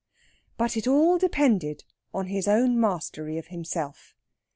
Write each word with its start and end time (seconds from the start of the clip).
But 0.57 0.77
it 0.77 0.87
all 0.87 1.19
depended 1.19 1.83
on 2.11 2.25
his 2.25 2.47
own 2.47 2.79
mastery 2.79 3.37
of 3.37 3.49
himself. 3.49 4.15